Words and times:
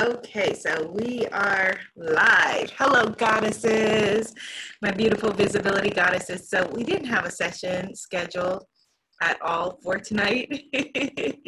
Okay, 0.00 0.54
so 0.54 0.92
we 0.94 1.26
are 1.32 1.76
live. 1.96 2.70
Hello, 2.78 3.08
goddesses, 3.08 4.32
my 4.80 4.92
beautiful 4.92 5.32
visibility 5.32 5.90
goddesses. 5.90 6.48
So, 6.48 6.70
we 6.72 6.84
didn't 6.84 7.08
have 7.08 7.24
a 7.24 7.32
session 7.32 7.96
scheduled 7.96 8.62
at 9.20 9.42
all 9.42 9.80
for 9.82 9.98
tonight, 9.98 10.66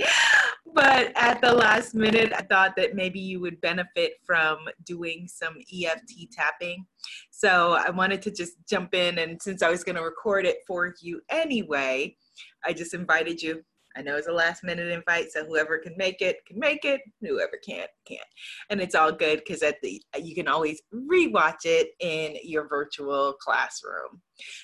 but 0.74 1.12
at 1.14 1.40
the 1.40 1.52
last 1.52 1.94
minute, 1.94 2.32
I 2.32 2.42
thought 2.42 2.74
that 2.74 2.96
maybe 2.96 3.20
you 3.20 3.38
would 3.38 3.60
benefit 3.60 4.14
from 4.26 4.58
doing 4.84 5.28
some 5.28 5.54
EFT 5.72 6.32
tapping. 6.32 6.86
So, 7.30 7.74
I 7.74 7.90
wanted 7.90 8.20
to 8.22 8.32
just 8.32 8.54
jump 8.68 8.96
in, 8.96 9.18
and 9.18 9.40
since 9.40 9.62
I 9.62 9.70
was 9.70 9.84
going 9.84 9.94
to 9.94 10.02
record 10.02 10.44
it 10.44 10.56
for 10.66 10.92
you 11.00 11.20
anyway, 11.30 12.16
I 12.64 12.72
just 12.72 12.94
invited 12.94 13.40
you 13.40 13.62
I 13.96 14.02
know 14.02 14.16
it's 14.16 14.28
a 14.28 14.32
last 14.32 14.62
minute 14.62 14.88
invite, 14.88 15.32
so 15.32 15.44
whoever 15.44 15.78
can 15.78 15.96
make 15.96 16.22
it 16.22 16.44
can 16.46 16.58
make 16.58 16.84
it. 16.84 17.00
Whoever 17.20 17.58
can't 17.66 17.90
can't, 18.06 18.20
and 18.70 18.80
it's 18.80 18.94
all 18.94 19.12
good 19.12 19.38
because 19.40 19.62
at 19.62 19.76
the 19.82 20.00
you 20.18 20.34
can 20.34 20.48
always 20.48 20.80
rewatch 20.94 21.64
it 21.64 21.90
in 22.00 22.36
your 22.44 22.68
virtual 22.68 23.34
classroom. 23.40 24.20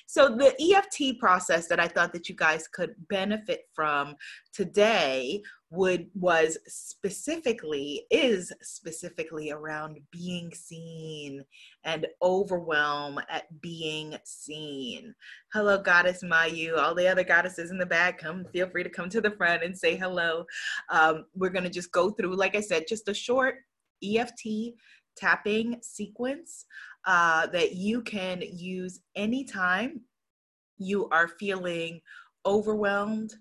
So 0.07 0.37
the 0.37 0.55
EFT 0.61 1.19
process 1.19 1.69
that 1.69 1.81
I 1.81 1.89
thought 1.89 2.13
that 2.13 2.29
you 2.29 2.35
guys 2.35 2.69
could 2.69 2.95
benefit 3.09 3.63
from 3.75 4.17
today 4.53 5.43
would 5.71 6.07
was 6.15 6.59
specifically 6.69 8.07
is 8.11 8.53
specifically 8.63 9.51
around 9.51 9.99
being 10.13 10.53
seen 10.55 11.45
and 11.85 12.07
overwhelm 12.23 13.19
at 13.29 13.45
being 13.61 14.17
seen. 14.25 15.15
Hello, 15.53 15.81
Goddess 15.83 16.23
Mayu. 16.23 16.79
All 16.79 16.95
the 16.95 17.09
other 17.09 17.25
goddesses 17.25 17.71
in 17.71 17.79
the 17.79 17.87
back, 17.87 18.19
come 18.19 18.45
feel 18.53 18.69
free 18.69 18.85
to 18.85 18.91
come 18.91 19.09
to 19.11 19.21
the 19.21 19.33
front 19.33 19.65
and 19.65 19.77
say 19.77 19.97
hello. 19.97 20.45
Um, 20.91 21.27
we're 21.35 21.51
gonna 21.51 21.71
just 21.71 21.91
go 21.91 22.11
through, 22.11 22.37
like 22.37 22.55
I 22.55 22.61
said, 22.61 22.85
just 22.89 23.09
a 23.09 23.15
short 23.15 23.57
EFT 24.05 24.75
tapping 25.17 25.79
sequence 25.83 26.67
uh, 27.07 27.47
that 27.49 27.75
you 27.75 28.03
can 28.03 28.43
use 28.43 29.01
anytime 29.15 30.01
you 30.79 31.09
are 31.11 31.29
feeling 31.29 32.01
overwhelmed 32.45 33.33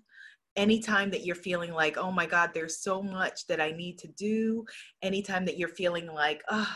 anytime 0.56 1.10
that 1.10 1.24
you're 1.24 1.36
feeling 1.36 1.72
like, 1.72 1.96
oh 1.96 2.10
my 2.10 2.26
God, 2.26 2.50
there's 2.52 2.78
so 2.78 3.02
much 3.02 3.46
that 3.46 3.60
I 3.60 3.72
need 3.72 3.98
to 3.98 4.08
do, 4.08 4.64
anytime 5.02 5.44
that 5.44 5.58
you're 5.58 5.68
feeling 5.68 6.06
like, 6.06 6.42
oh, 6.48 6.72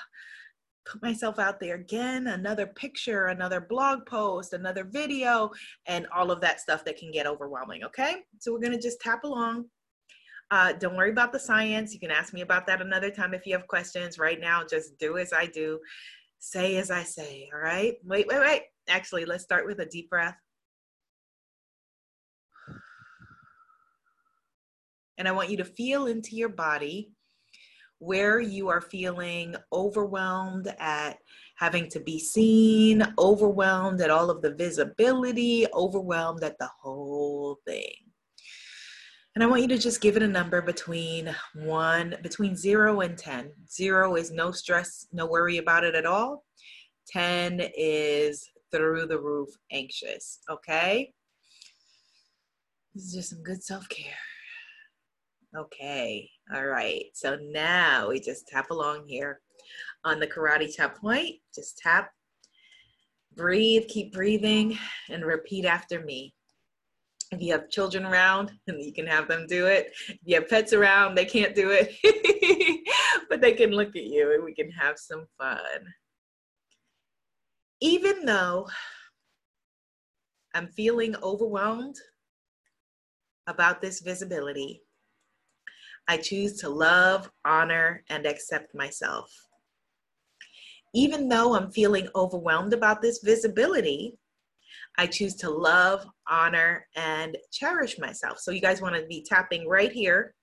put 0.87 1.03
myself 1.03 1.39
out 1.39 1.61
there 1.61 1.77
again, 1.77 2.29
another 2.29 2.67
picture, 2.67 3.27
another 3.27 3.61
blog 3.61 4.05
post, 4.07 4.53
another 4.53 4.85
video, 4.85 5.51
and 5.87 6.07
all 6.15 6.31
of 6.31 6.41
that 6.41 6.61
stuff 6.61 6.85
that 6.85 6.99
can 6.99 7.11
get 7.11 7.27
overwhelming. 7.27 7.85
Okay. 7.85 8.17
So 8.39 8.53
we're 8.53 8.61
to 8.73 8.79
just 8.79 9.01
tap 9.01 9.25
along. 9.25 9.67
Uh, 10.51 10.73
don't 10.73 10.97
worry 10.97 11.11
about 11.11 11.33
the 11.33 11.39
science. 11.39 11.95
You 11.95 12.01
can 12.01 12.11
ask 12.11 12.35
me 12.35 12.41
about 12.41 12.67
that 12.67 12.81
another 12.81 13.11
time 13.11 13.35
if 13.35 13.47
you 13.47 13.53
have 13.53 13.69
questions. 13.69 14.19
Right 14.19 14.41
now, 14.41 14.65
just 14.69 14.99
do 14.99 15.17
as 15.17 15.33
I 15.33 15.47
do, 15.47 15.79
say 16.41 16.77
as 16.77 16.91
I 16.91 17.05
say. 17.05 17.49
All 17.55 17.61
right. 17.61 17.95
Wait, 18.05 18.27
wait, 18.27 18.41
wait. 18.41 18.63
Actually, 18.89 19.25
let's 19.25 19.45
start 19.45 19.67
with 19.67 19.79
a 19.79 19.87
deep 19.87 20.11
breath. 20.11 20.37
And 25.19 25.29
I 25.29 25.33
want 25.33 25.51
you 25.51 25.59
to 25.59 25.65
feel 25.65 26.07
into 26.07 26.35
your 26.35 26.49
body 26.49 27.13
where 27.99 28.41
you 28.41 28.69
are 28.69 28.81
feeling 28.81 29.55
overwhelmed 29.71 30.75
at 30.79 31.19
having 31.57 31.87
to 31.91 32.01
be 32.01 32.19
seen, 32.19 33.07
overwhelmed 33.19 34.01
at 34.01 34.11
all 34.11 34.31
of 34.31 34.41
the 34.41 34.55
visibility, 34.55 35.67
overwhelmed 35.75 36.43
at 36.43 36.59
the 36.59 36.71
whole 36.81 37.59
thing. 37.67 38.10
And 39.35 39.45
I 39.45 39.47
want 39.47 39.63
you 39.63 39.69
to 39.69 39.79
just 39.79 40.01
give 40.01 40.17
it 40.17 40.25
a 40.25 40.29
number 40.29 40.61
between 40.61 41.35
one, 41.55 42.17
between 42.23 42.57
zero 42.57 43.01
and 43.01 43.17
10. 43.17 43.53
Zero 43.71 44.17
is 44.17 44.33
no 44.33 44.51
stress, 44.51 45.07
no 45.13 45.27
worry 45.27 45.59
about 45.59 45.85
it 45.85 45.95
at 45.95 46.05
all. 46.05 46.45
10 47.09 47.61
is 47.77 48.49
through 48.73 49.07
the 49.07 49.19
roof 49.19 49.49
anxious, 49.71 50.41
okay? 50.51 51.13
This 52.95 53.05
is 53.05 53.15
just 53.15 53.31
some 53.31 53.43
good 53.43 53.63
self 53.63 53.89
care. 53.89 54.19
Okay, 55.57 56.29
all 56.55 56.67
right. 56.67 57.05
So 57.15 57.37
now 57.41 58.09
we 58.09 58.21
just 58.21 58.47
tap 58.49 58.71
along 58.71 59.05
here 59.07 59.41
on 60.05 60.21
the 60.21 60.27
karate 60.27 60.75
chop 60.75 60.99
point. 60.99 61.37
Just 61.55 61.79
tap, 61.79 62.11
breathe, 63.37 63.85
keep 63.89 64.13
breathing, 64.13 64.79
and 65.09 65.25
repeat 65.25 65.65
after 65.65 66.03
me. 66.05 66.35
If 67.31 67.41
you 67.41 67.53
have 67.53 67.71
children 67.71 68.05
around, 68.05 68.51
and 68.67 68.83
you 68.83 68.93
can 68.93 69.07
have 69.07 69.29
them 69.29 69.47
do 69.47 69.67
it. 69.67 69.93
If 70.09 70.19
you 70.25 70.35
have 70.37 70.49
pets 70.49 70.73
around, 70.73 71.15
they 71.15 71.25
can't 71.25 71.55
do 71.55 71.71
it, 71.71 72.85
but 73.29 73.41
they 73.41 73.53
can 73.53 73.71
look 73.71 73.95
at 73.95 74.03
you 74.03 74.35
and 74.35 74.45
we 74.45 74.53
can 74.53 74.71
have 74.73 74.99
some 74.99 75.27
fun. 75.39 75.59
Even 77.81 78.25
though 78.25 78.69
I'm 80.55 80.69
feeling 80.69 81.15
overwhelmed 81.23 81.97
about 83.47 83.81
this 83.81 84.01
visibility, 84.01 84.83
I 86.09 86.17
choose 86.17 86.61
to 86.61 86.69
love, 86.69 87.31
honor, 87.45 88.03
and 88.11 88.27
accept 88.27 88.75
myself. 88.75 89.31
Even 90.93 91.29
though 91.29 91.55
I'm 91.55 91.71
feeling 91.71 92.09
overwhelmed 92.17 92.73
about 92.73 93.01
this 93.01 93.21
visibility, 93.23 94.19
I 94.99 95.07
choose 95.07 95.35
to 95.37 95.51
love, 95.51 96.05
honor, 96.29 96.87
and 96.97 97.37
cherish 97.53 97.99
myself. 97.99 98.39
So, 98.39 98.51
you 98.51 98.61
guys 98.61 98.83
want 98.83 98.97
to 98.97 99.07
be 99.07 99.25
tapping 99.27 99.69
right 99.69 99.93
here, 99.93 100.35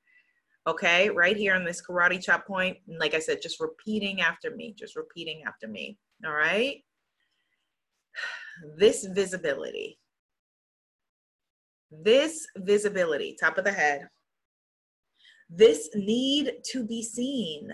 okay? 0.67 1.09
Right 1.09 1.37
here 1.37 1.53
on 1.53 1.63
this 1.63 1.81
karate 1.81 2.21
chop 2.21 2.47
point. 2.47 2.77
And 2.87 2.99
like 2.99 3.13
I 3.13 3.19
said, 3.19 3.41
just 3.41 3.59
repeating 3.59 4.21
after 4.21 4.55
me, 4.55 4.73
just 4.77 4.95
repeating 4.95 5.43
after 5.47 5.67
me, 5.67 5.97
all 6.25 6.33
right? 6.33 6.83
This 8.75 9.05
visibility, 9.05 9.99
this 11.91 12.47
visibility, 12.57 13.37
top 13.39 13.59
of 13.59 13.65
the 13.65 13.71
head, 13.71 14.07
this 15.49 15.89
need 15.95 16.51
to 16.71 16.83
be 16.85 17.01
seen, 17.01 17.71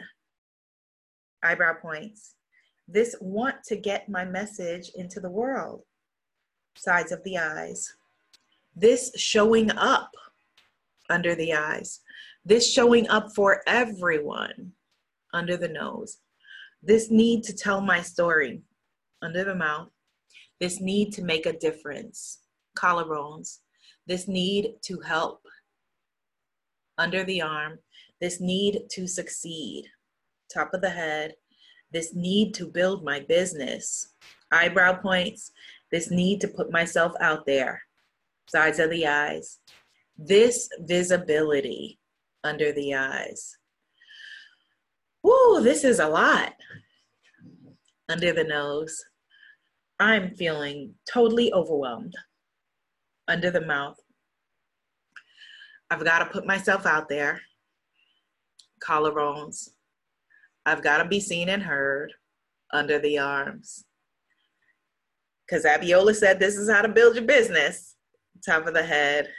eyebrow 1.43 1.73
points. 1.81 2.35
This 2.87 3.15
want 3.21 3.55
to 3.67 3.75
get 3.75 4.09
my 4.09 4.25
message 4.25 4.91
into 4.95 5.19
the 5.19 5.31
world, 5.31 5.83
sides 6.75 7.11
of 7.11 7.23
the 7.23 7.37
eyes. 7.37 7.95
This 8.75 9.11
showing 9.15 9.71
up 9.71 10.11
under 11.09 11.35
the 11.35 11.53
eyes. 11.53 12.01
This 12.45 12.71
showing 12.71 13.07
up 13.09 13.33
for 13.35 13.61
everyone 13.67 14.73
under 15.33 15.57
the 15.57 15.69
nose. 15.69 16.17
This 16.81 17.09
need 17.09 17.43
to 17.43 17.53
tell 17.53 17.81
my 17.81 18.01
story 18.01 18.61
under 19.21 19.43
the 19.43 19.55
mouth. 19.55 19.89
This 20.59 20.81
need 20.81 21.13
to 21.13 21.23
make 21.23 21.45
a 21.45 21.57
difference, 21.57 22.39
collarbones. 22.77 23.59
This 24.05 24.27
need 24.27 24.75
to 24.83 24.99
help 24.99 25.41
under 26.97 27.23
the 27.23 27.41
arm, 27.41 27.79
this 28.19 28.39
need 28.39 28.83
to 28.89 29.07
succeed, 29.07 29.85
top 30.53 30.73
of 30.73 30.81
the 30.81 30.89
head, 30.89 31.33
this 31.91 32.13
need 32.13 32.53
to 32.55 32.67
build 32.67 33.03
my 33.03 33.19
business, 33.19 34.13
eyebrow 34.51 34.93
points, 34.93 35.51
this 35.93 36.09
need 36.09 36.41
to 36.41 36.47
put 36.47 36.71
myself 36.71 37.13
out 37.21 37.45
there, 37.45 37.79
sides 38.47 38.79
of 38.79 38.89
the 38.89 39.05
eyes, 39.05 39.59
this 40.17 40.67
visibility 40.79 41.99
under 42.43 42.71
the 42.71 42.95
eyes. 42.95 43.55
Woo, 45.21 45.61
this 45.61 45.83
is 45.83 45.99
a 45.99 46.07
lot. 46.07 46.53
Under 48.09 48.33
the 48.33 48.43
nose, 48.43 49.05
I'm 49.99 50.33
feeling 50.33 50.95
totally 51.07 51.53
overwhelmed. 51.53 52.15
Under 53.27 53.51
the 53.51 53.61
mouth, 53.61 53.99
I've 55.91 56.03
got 56.03 56.19
to 56.19 56.25
put 56.25 56.47
myself 56.47 56.87
out 56.87 57.07
there. 57.07 57.39
Collarbones. 58.83 59.69
I've 60.65 60.81
got 60.81 61.03
to 61.03 61.07
be 61.07 61.19
seen 61.19 61.49
and 61.49 61.61
heard 61.61 62.13
under 62.73 62.97
the 62.97 63.19
arms. 63.19 63.85
Because 65.47 65.65
Abiola 65.65 66.15
said 66.15 66.39
this 66.39 66.57
is 66.57 66.69
how 66.69 66.81
to 66.81 66.87
build 66.87 67.15
your 67.15 67.25
business, 67.25 67.95
top 68.45 68.67
of 68.67 68.73
the 68.73 68.83
head. 68.83 69.29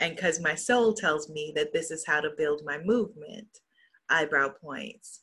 And 0.00 0.16
because 0.16 0.40
my 0.40 0.54
soul 0.54 0.94
tells 0.94 1.28
me 1.28 1.52
that 1.54 1.72
this 1.72 1.90
is 1.90 2.04
how 2.06 2.20
to 2.20 2.30
build 2.36 2.62
my 2.64 2.78
movement, 2.78 3.46
eyebrow 4.08 4.50
points. 4.60 5.20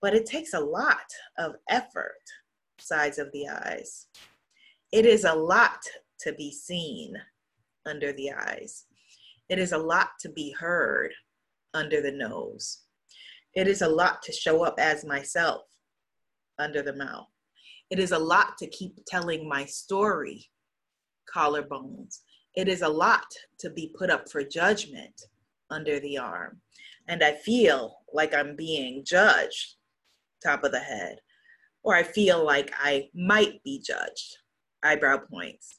But 0.00 0.14
it 0.14 0.26
takes 0.26 0.54
a 0.54 0.60
lot 0.60 1.12
of 1.38 1.56
effort, 1.68 2.22
sides 2.78 3.18
of 3.18 3.32
the 3.32 3.48
eyes. 3.48 4.06
It 4.92 5.06
is 5.06 5.24
a 5.24 5.34
lot 5.34 5.80
to 6.20 6.32
be 6.34 6.52
seen 6.52 7.14
under 7.84 8.12
the 8.12 8.32
eyes. 8.32 8.84
It 9.48 9.58
is 9.58 9.72
a 9.72 9.78
lot 9.78 10.10
to 10.20 10.28
be 10.28 10.52
heard 10.52 11.12
under 11.74 12.00
the 12.00 12.12
nose. 12.12 12.82
It 13.54 13.66
is 13.66 13.82
a 13.82 13.88
lot 13.88 14.22
to 14.22 14.32
show 14.32 14.62
up 14.62 14.78
as 14.78 15.04
myself 15.04 15.62
under 16.58 16.82
the 16.82 16.94
mouth. 16.94 17.26
It 17.90 17.98
is 17.98 18.12
a 18.12 18.18
lot 18.18 18.58
to 18.58 18.66
keep 18.66 18.98
telling 19.06 19.48
my 19.48 19.64
story, 19.64 20.46
collarbones. 21.34 22.20
It 22.54 22.68
is 22.68 22.82
a 22.82 22.88
lot 22.88 23.26
to 23.60 23.70
be 23.70 23.94
put 23.96 24.10
up 24.10 24.30
for 24.30 24.42
judgment 24.42 25.22
under 25.70 25.98
the 26.00 26.18
arm. 26.18 26.60
And 27.06 27.22
I 27.22 27.34
feel 27.34 27.96
like 28.12 28.34
I'm 28.34 28.56
being 28.56 29.04
judged, 29.06 29.76
top 30.44 30.64
of 30.64 30.72
the 30.72 30.80
head. 30.80 31.18
Or 31.82 31.94
I 31.94 32.02
feel 32.02 32.44
like 32.44 32.72
I 32.78 33.08
might 33.14 33.62
be 33.64 33.80
judged, 33.80 34.36
eyebrow 34.82 35.20
points. 35.30 35.78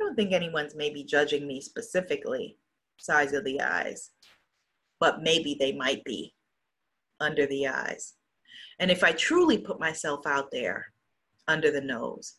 I 0.00 0.04
don't 0.04 0.16
think 0.16 0.32
anyone's 0.32 0.74
maybe 0.74 1.04
judging 1.04 1.46
me 1.46 1.60
specifically, 1.60 2.56
size 2.98 3.32
of 3.34 3.44
the 3.44 3.60
eyes, 3.60 4.10
but 4.98 5.22
maybe 5.22 5.56
they 5.58 5.72
might 5.72 6.02
be 6.04 6.34
under 7.20 7.46
the 7.46 7.68
eyes. 7.68 8.14
And 8.80 8.90
if 8.90 9.04
I 9.04 9.12
truly 9.12 9.58
put 9.58 9.78
myself 9.78 10.26
out 10.26 10.50
there 10.50 10.89
under 11.50 11.70
the 11.70 11.80
nose, 11.80 12.34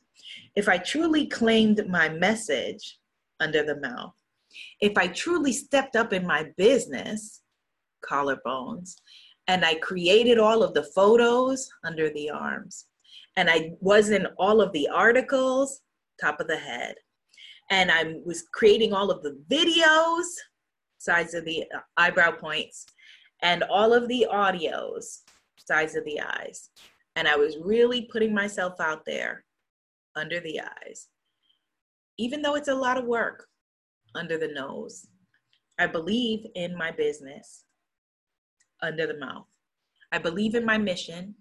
if 0.55 0.67
I 0.67 0.77
truly 0.77 1.27
claimed 1.27 1.87
my 1.87 2.09
message 2.09 2.97
under 3.39 3.63
the 3.63 3.79
mouth, 3.79 4.13
if 4.79 4.97
I 4.97 5.07
truly 5.07 5.53
stepped 5.53 5.95
up 5.95 6.13
in 6.13 6.25
my 6.25 6.47
business, 6.57 7.41
collarbones, 8.09 8.95
and 9.47 9.65
I 9.65 9.75
created 9.75 10.37
all 10.37 10.63
of 10.63 10.73
the 10.73 10.83
photos 10.83 11.69
under 11.83 12.09
the 12.09 12.29
arms, 12.29 12.85
and 13.35 13.49
I 13.49 13.71
was 13.79 14.09
in 14.09 14.27
all 14.37 14.61
of 14.61 14.71
the 14.73 14.87
articles, 14.87 15.81
top 16.19 16.39
of 16.39 16.47
the 16.47 16.57
head, 16.57 16.95
and 17.69 17.91
I 17.91 18.15
was 18.25 18.43
creating 18.51 18.93
all 18.93 19.11
of 19.11 19.23
the 19.23 19.37
videos, 19.49 20.25
sides 20.97 21.33
of 21.33 21.45
the 21.45 21.65
eyebrow 21.97 22.31
points, 22.31 22.85
and 23.41 23.63
all 23.63 23.93
of 23.93 24.07
the 24.07 24.27
audios, 24.31 25.21
sides 25.57 25.95
of 25.95 26.03
the 26.05 26.19
eyes. 26.21 26.69
And 27.15 27.27
I 27.27 27.35
was 27.35 27.57
really 27.61 28.07
putting 28.11 28.33
myself 28.33 28.79
out 28.79 29.05
there 29.05 29.43
under 30.15 30.39
the 30.39 30.61
eyes. 30.61 31.07
Even 32.17 32.41
though 32.41 32.55
it's 32.55 32.67
a 32.67 32.75
lot 32.75 32.97
of 32.97 33.05
work 33.05 33.47
under 34.15 34.37
the 34.37 34.47
nose, 34.49 35.07
I 35.79 35.87
believe 35.87 36.45
in 36.55 36.77
my 36.77 36.91
business 36.91 37.65
under 38.81 39.07
the 39.07 39.17
mouth. 39.17 39.47
I 40.11 40.17
believe 40.17 40.55
in 40.55 40.65
my 40.65 40.77
mission, 40.77 41.35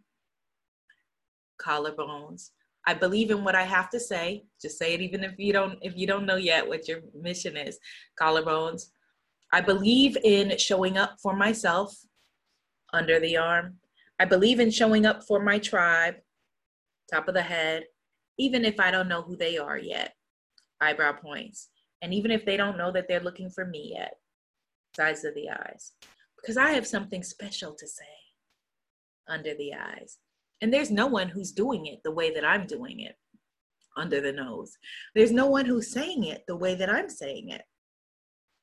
collarbones. 1.60 2.50
I 2.86 2.94
believe 2.94 3.30
in 3.30 3.44
what 3.44 3.54
I 3.54 3.64
have 3.64 3.90
to 3.90 4.00
say. 4.00 4.44
Just 4.60 4.78
say 4.78 4.94
it 4.94 5.00
even 5.00 5.22
if 5.24 5.38
you 5.38 5.52
don't 5.52 5.78
if 5.82 5.96
you 5.96 6.06
don't 6.06 6.26
know 6.26 6.36
yet 6.36 6.66
what 6.66 6.88
your 6.88 7.00
mission 7.14 7.56
is. 7.56 7.78
Collarbones. 8.18 8.86
I 9.52 9.60
believe 9.60 10.16
in 10.24 10.56
showing 10.56 10.96
up 10.96 11.16
for 11.22 11.36
myself 11.36 11.94
under 12.92 13.20
the 13.20 13.36
arm. 13.36 13.76
I 14.20 14.26
believe 14.26 14.60
in 14.60 14.70
showing 14.70 15.06
up 15.06 15.24
for 15.24 15.40
my 15.40 15.58
tribe, 15.58 16.16
top 17.10 17.26
of 17.26 17.32
the 17.32 17.40
head, 17.40 17.84
even 18.38 18.66
if 18.66 18.78
I 18.78 18.90
don't 18.90 19.08
know 19.08 19.22
who 19.22 19.34
they 19.34 19.56
are 19.56 19.78
yet, 19.78 20.12
eyebrow 20.78 21.14
points. 21.14 21.70
And 22.02 22.12
even 22.12 22.30
if 22.30 22.44
they 22.44 22.58
don't 22.58 22.76
know 22.76 22.92
that 22.92 23.08
they're 23.08 23.20
looking 23.20 23.48
for 23.48 23.64
me 23.64 23.94
yet, 23.96 24.12
sides 24.94 25.24
of 25.24 25.34
the 25.34 25.48
eyes. 25.48 25.92
Because 26.36 26.58
I 26.58 26.72
have 26.72 26.86
something 26.86 27.22
special 27.22 27.74
to 27.74 27.88
say 27.88 28.04
under 29.26 29.54
the 29.54 29.72
eyes. 29.72 30.18
And 30.60 30.70
there's 30.70 30.90
no 30.90 31.06
one 31.06 31.30
who's 31.30 31.52
doing 31.52 31.86
it 31.86 32.00
the 32.04 32.12
way 32.12 32.30
that 32.34 32.44
I'm 32.44 32.66
doing 32.66 33.00
it 33.00 33.16
under 33.96 34.20
the 34.20 34.32
nose. 34.32 34.76
There's 35.14 35.32
no 35.32 35.46
one 35.46 35.64
who's 35.64 35.90
saying 35.90 36.24
it 36.24 36.44
the 36.46 36.56
way 36.56 36.74
that 36.74 36.90
I'm 36.90 37.08
saying 37.08 37.48
it 37.48 37.62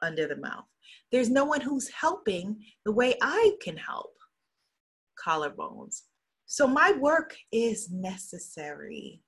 under 0.03 0.27
the 0.27 0.38
mouth. 0.38 0.65
There's 1.12 1.31
no 1.31 1.45
one 1.45 1.62
who's 1.62 1.89
helping 1.89 2.63
the 2.86 2.92
way 2.92 3.15
I 3.24 3.53
can 3.60 3.75
help 3.75 4.17
collarbones. 5.27 6.03
So 6.45 6.68
my 6.68 6.94
work 6.94 7.35
is 7.51 7.89
necessary 7.91 9.21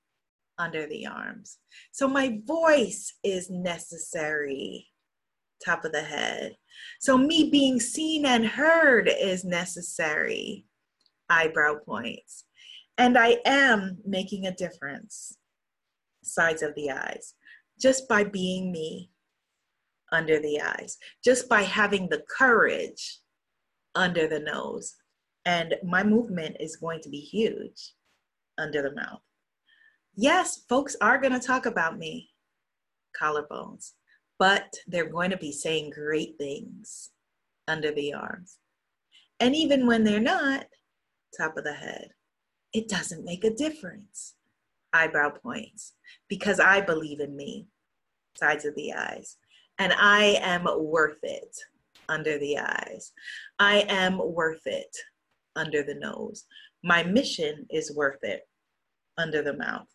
under 0.57 0.87
the 0.87 1.05
arms. 1.05 1.57
So 1.91 2.07
my 2.07 2.39
voice 2.45 3.13
is 3.23 3.49
necessary, 3.49 4.87
top 5.63 5.85
of 5.85 5.91
the 5.91 6.01
head. 6.01 6.55
So 6.99 7.17
me 7.17 7.49
being 7.49 7.79
seen 7.79 8.25
and 8.25 8.45
heard 8.45 9.09
is 9.09 9.43
necessary, 9.43 10.65
eyebrow 11.29 11.79
points. 11.85 12.45
And 12.97 13.17
I 13.17 13.37
am 13.45 13.97
making 14.05 14.45
a 14.45 14.55
difference, 14.55 15.37
sides 16.23 16.61
of 16.61 16.75
the 16.75 16.91
eyes, 16.91 17.35
just 17.79 18.07
by 18.09 18.23
being 18.25 18.71
me 18.71 19.11
under 20.11 20.39
the 20.39 20.61
eyes, 20.61 20.97
just 21.23 21.47
by 21.47 21.61
having 21.61 22.09
the 22.09 22.23
courage 22.37 23.19
under 23.95 24.27
the 24.27 24.39
nose. 24.39 24.95
And 25.45 25.75
my 25.83 26.03
movement 26.03 26.57
is 26.59 26.75
going 26.75 27.01
to 27.01 27.09
be 27.09 27.19
huge 27.19 27.94
under 28.57 28.81
the 28.81 28.94
mouth 28.94 29.21
yes, 30.19 30.63
folks 30.68 30.97
are 31.01 31.18
going 31.18 31.31
to 31.31 31.45
talk 31.45 31.65
about 31.65 31.97
me, 31.97 32.30
collarbones, 33.19 33.94
but 34.38 34.74
they're 34.88 35.09
going 35.09 35.31
to 35.31 35.38
be 35.38 35.51
saying 35.51 35.91
great 35.91 36.38
things 36.38 37.12
under 37.68 37.91
the 37.91 38.13
arms. 38.13 38.57
And 39.39 39.56
even 39.56 39.88
when 39.88 40.03
they're 40.03 40.19
not, 40.19 40.65
top 41.38 41.57
of 41.57 41.63
the 41.63 41.74
head, 41.74 42.09
it 42.74 42.89
doesn't 42.89 43.24
make 43.24 43.45
a 43.45 43.56
difference. 43.56 44.35
Eyebrow 44.92 45.30
points, 45.42 45.94
because 46.27 46.59
I 46.59 46.81
believe 46.81 47.19
in 47.19 47.35
me, 47.35 47.68
sides 48.35 48.65
of 48.65 48.75
the 48.75 48.94
eyes, 48.94 49.38
and 49.77 49.94
I 49.97 50.39
am 50.42 50.65
worth 50.65 51.19
it 51.24 51.56
under 52.09 52.39
the 52.39 52.57
eyes. 52.57 53.12
I 53.59 53.85
am 53.88 54.18
worth 54.18 54.65
it 54.65 54.95
under 55.59 55.83
the 55.83 55.95
nose. 55.95 56.45
My 56.83 57.03
mission 57.03 57.65
is 57.69 57.94
worth 57.95 58.23
it 58.23 58.47
under 59.17 59.44
the 59.44 59.57
mouth. 59.57 59.88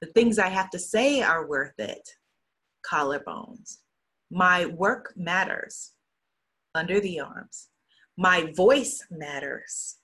The 0.00 0.06
things 0.06 0.38
I 0.38 0.48
have 0.48 0.70
to 0.70 0.78
say 0.78 1.20
are 1.22 1.48
worth 1.48 1.78
it. 1.78 2.08
Collarbones. 2.88 3.78
My 4.30 4.66
work 4.66 5.12
matters. 5.16 5.92
Under 6.74 7.00
the 7.00 7.18
arms. 7.20 7.68
My 8.16 8.52
voice 8.56 9.04
matters. 9.10 9.96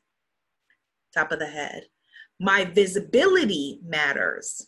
Top 1.15 1.31
of 1.31 1.39
the 1.39 1.47
head. 1.47 1.85
My 2.41 2.65
visibility 2.65 3.79
matters. 3.85 4.67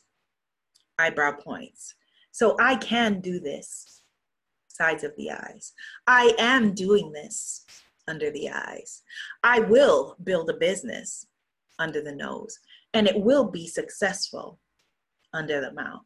Eyebrow 0.98 1.32
points. 1.32 1.94
So 2.30 2.56
I 2.60 2.76
can 2.76 3.20
do 3.20 3.40
this. 3.40 4.02
Sides 4.68 5.02
of 5.02 5.12
the 5.16 5.32
eyes. 5.32 5.72
I 6.06 6.34
am 6.38 6.74
doing 6.74 7.10
this 7.10 7.64
under 8.08 8.30
the 8.30 8.50
eyes. 8.50 9.02
I 9.42 9.60
will 9.60 10.16
build 10.22 10.50
a 10.50 10.56
business 10.56 11.26
under 11.78 12.00
the 12.00 12.14
nose 12.14 12.58
and 12.94 13.06
it 13.06 13.20
will 13.20 13.50
be 13.50 13.66
successful 13.66 14.58
under 15.34 15.60
the 15.60 15.72
mouth. 15.72 16.02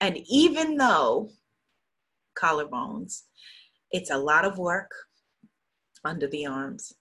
And 0.00 0.18
even 0.28 0.76
though 0.76 1.30
collarbones, 2.40 3.22
it's 3.90 4.10
a 4.10 4.18
lot 4.18 4.44
of 4.44 4.58
work 4.58 4.90
under 6.04 6.28
the 6.28 6.46
arms, 6.46 6.92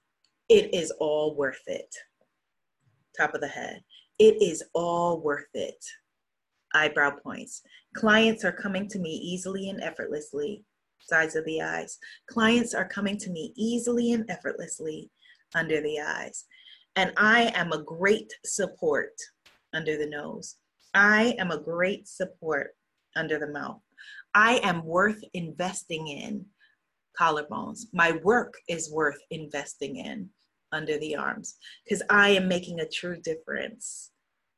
it 0.50 0.74
is 0.74 0.92
all 1.00 1.36
worth 1.36 1.62
it. 1.67 1.94
Top 3.17 3.34
of 3.34 3.41
the 3.41 3.48
head. 3.48 3.82
It 4.20 4.41
is 4.41 4.63
all 4.74 5.22
worth 5.22 5.50
it. 5.53 5.84
Eyebrow 6.74 7.17
points. 7.24 7.62
Clients 7.96 8.44
are 8.44 8.51
coming 8.51 8.88
to 8.89 9.00
me 9.00 9.10
easily 9.10 9.70
and 9.70 9.82
effortlessly. 9.82 10.63
Sides 11.07 11.35
of 11.35 11.45
the 11.45 11.61
eyes. 11.61 11.97
Clients 12.29 12.73
are 12.73 12.87
coming 12.87 13.17
to 13.17 13.29
me 13.29 13.53
easily 13.55 14.11
and 14.11 14.29
effortlessly 14.29 15.09
under 15.55 15.81
the 15.81 15.99
eyes. 15.99 16.45
And 16.95 17.13
I 17.17 17.51
am 17.55 17.71
a 17.71 17.83
great 17.83 18.33
support 18.45 19.13
under 19.73 19.97
the 19.97 20.07
nose. 20.07 20.55
I 20.93 21.35
am 21.39 21.51
a 21.51 21.61
great 21.61 22.07
support 22.07 22.71
under 23.15 23.39
the 23.39 23.51
mouth. 23.51 23.81
I 24.33 24.59
am 24.63 24.83
worth 24.83 25.23
investing 25.33 26.07
in 26.07 26.45
collarbones. 27.19 27.85
My 27.93 28.19
work 28.23 28.53
is 28.67 28.91
worth 28.91 29.19
investing 29.31 29.97
in 29.97 30.29
under 30.71 30.97
the 30.97 31.15
arms 31.15 31.57
because 31.85 32.03
I 32.09 32.29
am 32.29 32.47
making 32.47 32.79
a 32.79 32.89
true 32.89 33.19
difference. 33.21 34.11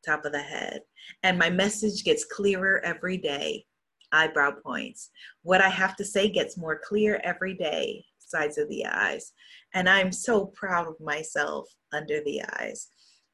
Top 0.05 0.25
of 0.25 0.31
the 0.31 0.39
head. 0.41 0.81
And 1.23 1.37
my 1.37 1.49
message 1.49 2.03
gets 2.03 2.25
clearer 2.25 2.81
every 2.83 3.17
day. 3.17 3.65
Eyebrow 4.11 4.51
points. 4.63 5.09
What 5.43 5.61
I 5.61 5.69
have 5.69 5.95
to 5.97 6.05
say 6.05 6.29
gets 6.29 6.57
more 6.57 6.79
clear 6.83 7.21
every 7.23 7.53
day. 7.53 8.05
Sides 8.19 8.57
of 8.57 8.69
the 8.69 8.85
eyes. 8.85 9.33
And 9.73 9.89
I'm 9.89 10.11
so 10.11 10.47
proud 10.47 10.87
of 10.87 10.99
myself 10.99 11.67
under 11.93 12.21
the 12.23 12.41
eyes 12.59 12.89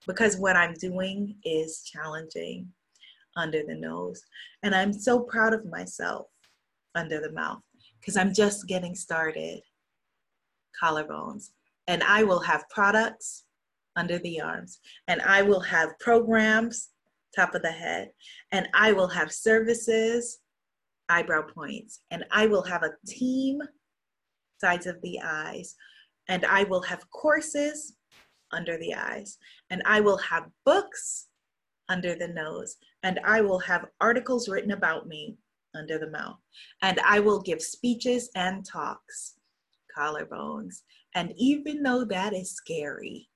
because 0.07 0.37
what 0.37 0.55
I'm 0.55 0.73
doing 0.73 1.35
is 1.43 1.83
challenging 1.83 2.67
under 3.35 3.63
the 3.67 3.75
nose. 3.75 4.21
And 4.63 4.73
I'm 4.73 4.93
so 4.93 5.19
proud 5.19 5.53
of 5.53 5.65
myself 5.65 6.27
under 6.93 7.19
the 7.19 7.31
mouth 7.31 7.61
because 7.99 8.17
I'm 8.17 8.33
just 8.33 8.67
getting 8.67 8.95
started. 8.95 9.61
Collarbones. 10.81 11.49
And 11.87 12.03
I 12.03 12.23
will 12.23 12.39
have 12.39 12.67
products 12.69 13.45
under 13.95 14.19
the 14.19 14.41
arms, 14.41 14.79
and 15.07 15.21
I 15.21 15.41
will 15.41 15.61
have 15.61 15.97
programs 15.99 16.89
top 17.35 17.53
of 17.53 17.61
the 17.61 17.71
head, 17.71 18.09
and 18.51 18.67
I 18.73 18.91
will 18.93 19.07
have 19.07 19.31
services, 19.31 20.39
eyebrow 21.09 21.43
points, 21.53 22.01
and 22.11 22.25
I 22.31 22.47
will 22.47 22.63
have 22.63 22.83
a 22.83 22.95
team, 23.07 23.61
sides 24.59 24.87
of 24.87 25.01
the 25.01 25.19
eyes, 25.21 25.75
and 26.27 26.45
I 26.45 26.63
will 26.63 26.81
have 26.81 27.09
courses 27.11 27.95
under 28.51 28.77
the 28.77 28.93
eyes, 28.95 29.37
and 29.69 29.81
I 29.85 30.01
will 30.01 30.17
have 30.17 30.49
books 30.65 31.27
under 31.89 32.15
the 32.15 32.29
nose, 32.29 32.77
and 33.03 33.19
I 33.23 33.41
will 33.41 33.59
have 33.59 33.85
articles 34.01 34.49
written 34.49 34.71
about 34.71 35.07
me 35.07 35.37
under 35.75 35.99
the 35.99 36.09
mouth, 36.09 36.37
and 36.81 36.99
I 37.05 37.19
will 37.19 37.41
give 37.41 37.61
speeches 37.61 38.29
and 38.35 38.65
talks, 38.65 39.35
collarbones. 39.97 40.81
And 41.13 41.33
even 41.37 41.83
though 41.83 42.05
that 42.05 42.33
is 42.33 42.53
scary, 42.53 43.29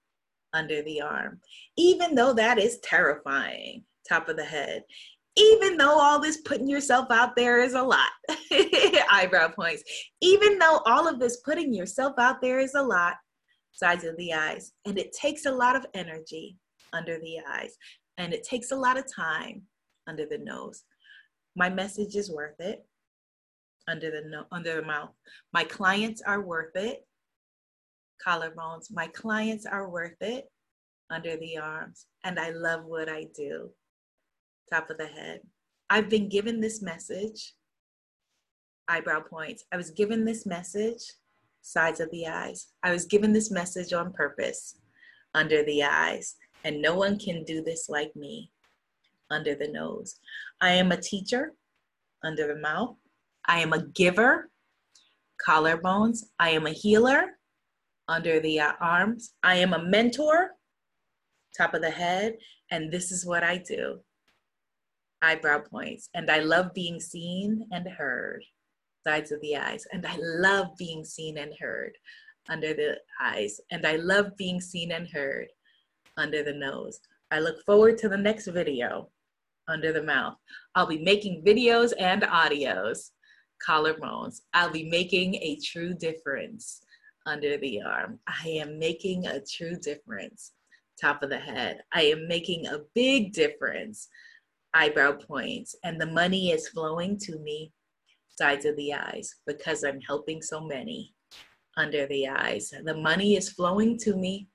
under 0.54 0.82
the 0.82 1.02
arm, 1.02 1.40
even 1.78 2.16
though 2.16 2.34
that 2.34 2.58
is 2.58 2.80
terrifying, 2.80 3.84
top 4.08 4.30
of 4.30 4.38
the 4.38 4.44
head, 4.44 4.84
even 5.40 5.78
though 5.78 6.00
all 6.00 6.20
this 6.20 6.42
putting 6.42 6.68
yourself 6.68 7.10
out 7.10 7.36
there 7.36 7.62
is 7.62 7.74
a 7.74 7.82
lot, 7.82 8.10
eyebrow 9.12 9.50
points, 9.50 9.84
even 10.22 10.60
though 10.60 10.82
all 10.86 11.08
of 11.08 11.20
this 11.20 11.38
putting 11.38 11.74
yourself 11.74 12.14
out 12.20 12.42
there 12.42 12.60
is 12.60 12.76
a 12.76 12.82
lot, 12.82 13.16
sides 13.72 14.04
of 14.04 14.18
the 14.18 14.34
eyes, 14.34 14.74
and 14.86 14.98
it 15.00 15.14
takes 15.14 15.46
a 15.46 15.52
lot 15.52 15.76
of 15.76 15.86
energy 15.94 16.58
under 16.92 17.18
the 17.20 17.38
eyes, 17.50 17.76
and 18.18 18.34
it 18.34 18.44
takes 18.44 18.72
a 18.72 18.76
lot 18.76 18.98
of 18.98 19.06
time 19.14 19.62
under 20.08 20.26
the 20.26 20.40
nose. 20.40 20.84
My 21.56 21.70
message 21.70 22.16
is 22.16 22.32
worth 22.32 22.60
it 22.60 22.86
under 23.88 24.12
the 24.12 24.24
no, 24.28 24.46
under 24.52 24.76
the 24.76 24.84
mouth. 24.86 25.12
My 25.54 25.64
clients 25.64 26.22
are 26.22 26.42
worth 26.42 26.76
it. 26.76 27.06
Collarbones. 28.26 28.88
My 28.92 29.08
clients 29.08 29.66
are 29.66 29.90
worth 29.90 30.22
it 30.22 30.46
under 31.10 31.38
the 31.38 31.58
arms, 31.58 32.06
and 32.24 32.40
I 32.40 32.52
love 32.52 32.86
what 32.86 33.08
I 33.08 33.28
do. 33.36 33.70
Top 34.72 34.90
of 34.90 34.98
the 34.98 35.08
head. 35.08 35.42
I've 35.90 36.10
been 36.10 36.30
given 36.30 36.60
this 36.60 36.82
message. 36.82 37.54
Eyebrow 38.88 39.22
points. 39.22 39.64
I 39.72 39.78
was 39.78 39.92
given 39.92 40.26
this 40.26 40.46
message. 40.46 41.02
Sides 41.62 42.00
of 42.00 42.12
the 42.12 42.28
eyes. 42.28 42.68
I 42.84 42.92
was 42.92 43.06
given 43.06 43.34
this 43.34 43.50
message 43.50 43.94
on 43.94 44.14
purpose. 44.14 44.78
Under 45.34 45.64
the 45.64 45.84
eyes. 45.84 46.36
And 46.64 46.82
no 46.82 46.96
one 46.96 47.18
can 47.18 47.44
do 47.44 47.64
this 47.64 47.90
like 47.90 48.16
me. 48.16 48.52
Under 49.32 49.56
the 49.56 49.68
nose. 49.68 50.20
I 50.62 50.72
am 50.72 50.92
a 50.92 51.02
teacher. 51.02 51.54
Under 52.24 52.48
the 52.48 52.60
mouth. 52.60 52.96
I 53.48 53.62
am 53.62 53.74
a 53.74 53.88
giver, 53.88 54.52
collarbones. 55.46 56.26
I 56.38 56.52
am 56.52 56.68
a 56.68 56.72
healer, 56.72 57.40
under 58.08 58.40
the 58.40 58.60
uh, 58.60 58.74
arms. 58.80 59.34
I 59.42 59.56
am 59.56 59.74
a 59.74 59.84
mentor, 59.84 60.52
top 61.58 61.74
of 61.74 61.82
the 61.82 61.90
head. 61.90 62.36
And 62.70 62.92
this 62.92 63.12
is 63.12 63.26
what 63.26 63.44
I 63.44 63.58
do 63.58 64.02
eyebrow 65.22 65.60
points. 65.60 66.10
And 66.14 66.30
I 66.30 66.40
love 66.40 66.74
being 66.74 67.00
seen 67.00 67.68
and 67.72 67.88
heard, 67.88 68.44
sides 69.06 69.32
of 69.32 69.42
the 69.42 69.58
eyes. 69.58 69.86
And 69.92 70.06
I 70.06 70.18
love 70.20 70.68
being 70.78 71.04
seen 71.04 71.38
and 71.38 71.54
heard 71.60 71.94
under 72.50 72.74
the 72.74 72.98
eyes. 73.22 73.60
And 73.72 73.86
I 73.86 73.98
love 73.98 74.36
being 74.38 74.60
seen 74.62 74.92
and 74.92 75.08
heard 75.08 75.48
under 76.18 76.44
the 76.44 76.54
nose. 76.54 77.00
I 77.32 77.40
look 77.40 77.64
forward 77.66 77.98
to 78.00 78.10
the 78.10 78.18
next 78.18 78.48
video 78.48 79.10
under 79.68 79.94
the 79.94 80.04
mouth. 80.04 80.36
I'll 80.76 80.88
be 80.88 81.00
making 81.00 81.44
videos 81.46 81.94
and 82.00 82.24
audios 82.24 83.12
collarbones. 83.68 84.42
I'll 84.54 84.72
be 84.72 84.90
making 84.90 85.36
a 85.36 85.58
true 85.64 85.94
difference 85.94 86.82
under 87.26 87.58
the 87.58 87.82
arm. 87.82 88.20
I 88.28 88.48
am 88.50 88.80
making 88.80 89.28
a 89.28 89.42
true 89.42 89.76
difference. 89.76 90.54
Top 91.00 91.24
of 91.24 91.30
the 91.30 91.40
head. 91.40 91.82
I 91.94 92.04
am 92.04 92.28
making 92.28 92.68
a 92.68 92.80
big 92.96 93.34
difference. 93.34 94.08
Eyebrow 94.74 95.14
points. 95.14 95.76
And 95.84 96.00
the 96.00 96.06
money 96.06 96.52
is 96.52 96.70
flowing 96.70 97.18
to 97.20 97.40
me. 97.40 97.72
Sides 98.38 98.66
of 98.66 98.78
the 98.78 98.94
eyes 98.94 99.36
because 99.46 99.84
I'm 99.84 100.00
helping 100.00 100.42
so 100.42 100.62
many 100.62 101.14
under 101.76 102.08
the 102.08 102.30
eyes. 102.30 102.74
The 102.84 102.96
money 102.96 103.36
is 103.36 103.50
flowing 103.50 103.98
to 104.00 104.16
me 104.16 104.48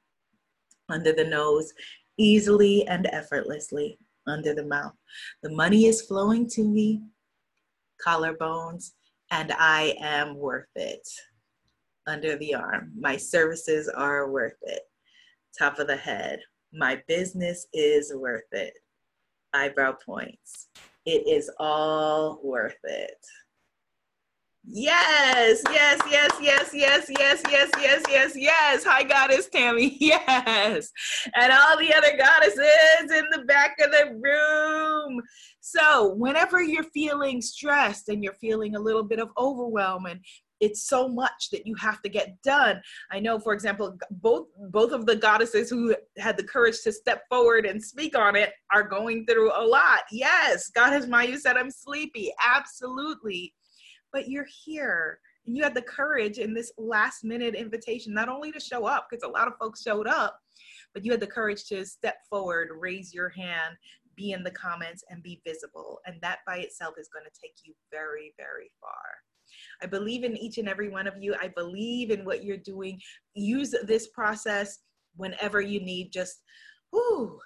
under 0.88 1.12
the 1.12 1.25
nose 1.25 1.73
easily 2.16 2.87
and 2.87 3.06
effortlessly 3.12 3.99
under 4.26 4.54
the 4.54 4.64
mouth. 4.64 4.94
The 5.42 5.50
money 5.50 5.87
is 5.87 6.02
flowing 6.02 6.49
to 6.50 6.62
me 6.62 7.02
collarbones, 8.04 8.92
and 9.30 9.52
I 9.52 9.97
am 10.00 10.37
worth 10.37 10.68
it. 10.75 11.06
Under 12.06 12.37
the 12.37 12.54
arm, 12.54 12.92
my 12.99 13.16
services 13.16 13.88
are 13.88 14.30
worth 14.30 14.59
it. 14.62 14.83
Top 15.59 15.78
of 15.78 15.87
the 15.87 15.97
head, 15.97 16.40
my 16.73 17.02
business 17.09 17.66
is 17.73 18.12
worth 18.14 18.52
it. 18.52 18.75
Eyebrow 19.54 19.94
points, 20.04 20.68
it 21.06 21.28
is 21.28 21.50
all 21.58 22.40
worth 22.42 22.76
it. 22.82 23.25
Yes, 24.66 25.62
yes, 25.70 26.00
yes, 26.11 26.30
yes, 26.40 26.70
yes, 26.73 27.11
yes, 27.11 27.42
yes, 27.50 27.70
yes, 27.78 28.02
yes, 28.08 28.32
yes. 28.34 28.84
Hi, 28.84 29.02
Goddess 29.02 29.49
Tammy. 29.49 29.96
Yes. 30.00 30.90
And 31.34 31.52
all 31.52 31.78
the 31.78 31.94
other 31.94 32.16
goddesses 32.16 33.11
in 33.11 33.25
the 33.30 33.44
back 33.46 33.76
of 33.78 33.90
the 33.90 34.18
room. 34.20 35.20
So, 35.61 36.14
whenever 36.14 36.62
you're 36.62 36.84
feeling 36.84 37.42
stressed 37.42 38.08
and 38.08 38.25
you're 38.25 38.34
feeling 38.34 38.75
a 38.75 38.80
little 38.80 39.04
bit 39.04 39.18
of 39.18 39.28
overwhelm 39.37 40.06
and 40.06 40.20
it's 40.61 40.88
so 40.88 41.08
much 41.08 41.50
that 41.50 41.66
you 41.66 41.75
have 41.76 42.00
to 42.02 42.08
get 42.08 42.40
done. 42.42 42.80
I 43.11 43.20
know, 43.20 43.38
for 43.38 43.52
example, 43.52 43.96
both 44.11 44.46
both 44.70 44.92
of 44.92 45.06
the 45.06 45.16
goddesses 45.16 45.68
who 45.68 45.94
had 46.18 46.37
the 46.37 46.44
courage 46.44 46.80
to 46.82 46.92
step 46.92 47.23
forward 47.28 47.66
and 47.66 47.82
speak 47.82 48.16
on 48.16 48.37
it 48.37 48.52
are 48.73 48.82
going 48.82 49.26
through 49.26 49.52
a 49.52 49.64
lot. 49.64 50.02
Yes, 50.11 50.70
Goddess 50.70 51.06
Mayu 51.06 51.38
said 51.38 51.56
I'm 51.56 51.70
sleepy. 51.70 52.32
Absolutely 52.44 53.52
but 54.14 54.28
you're 54.28 54.46
here 54.64 55.18
and 55.44 55.54
you 55.54 55.62
had 55.62 55.75
the 55.75 55.82
courage 55.82 56.38
in 56.38 56.54
this 56.54 56.73
last 56.78 57.25
minute 57.25 57.54
invitation 57.54 58.14
not 58.14 58.30
only 58.30 58.50
to 58.52 58.61
show 58.61 58.87
up 58.87 59.08
because 59.11 59.25
a 59.25 59.28
lot 59.28 59.49
of 59.49 59.58
folks 59.61 59.82
showed 59.82 60.06
up 60.06 60.40
but 60.94 61.04
you 61.04 61.11
had 61.11 61.20
the 61.20 61.26
courage 61.26 61.64
to 61.64 61.84
step 61.84 62.16
forward 62.30 62.68
raise 62.78 63.12
your 63.12 63.28
hand 63.28 63.75
be 64.16 64.30
in 64.30 64.44
the 64.44 64.50
comments 64.52 65.02
and 65.11 65.23
be 65.23 65.42
visible 65.44 65.99
and 66.06 66.16
that 66.23 66.38
by 66.46 66.58
itself 66.58 66.94
is 66.96 67.11
going 67.12 67.25
to 67.25 67.40
take 67.42 67.56
you 67.64 67.75
very 67.90 68.32
very 68.38 68.70
far 68.80 69.02
I 69.83 69.87
believe 69.87 70.25
in 70.25 70.37
each 70.37 70.59
and 70.59 70.68
every 70.68 70.88
one 70.88 71.06
of 71.06 71.14
you. 71.21 71.35
I 71.40 71.49
believe 71.49 72.11
in 72.11 72.25
what 72.25 72.44
you're 72.44 72.56
doing. 72.56 73.00
Use 73.35 73.75
this 73.85 74.09
process 74.09 74.78
whenever 75.16 75.61
you 75.61 75.80
need 75.80 76.12
just, 76.12 76.42
whoo, 76.92 77.38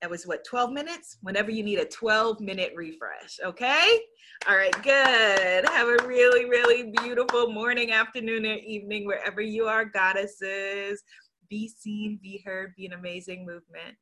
that 0.00 0.10
was 0.10 0.26
what 0.26 0.44
12 0.44 0.72
minutes? 0.72 1.18
Whenever 1.20 1.50
you 1.50 1.62
need 1.62 1.78
a 1.78 1.84
12 1.84 2.40
minute 2.40 2.72
refresh 2.74 3.38
okay? 3.44 4.00
All 4.48 4.56
right 4.56 4.74
good. 4.82 5.68
Have 5.68 5.88
a 5.88 6.06
really 6.06 6.46
really 6.46 6.92
beautiful 7.02 7.52
morning 7.52 7.92
afternoon 7.92 8.46
or 8.46 8.54
evening 8.54 9.06
wherever 9.06 9.42
you 9.42 9.66
are 9.66 9.84
goddesses. 9.84 11.02
Be 11.50 11.68
seen 11.68 12.18
be 12.22 12.42
heard 12.46 12.74
be 12.76 12.86
an 12.86 12.94
amazing 12.94 13.44
movement. 13.44 13.96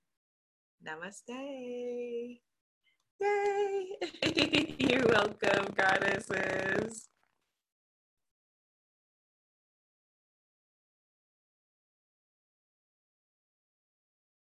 Namaste. 0.86 2.38
Yay. 3.20 3.88
You're 4.78 5.06
welcome 5.08 5.74
goddesses 5.76 7.08